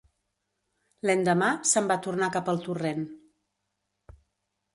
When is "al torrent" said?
2.55-3.05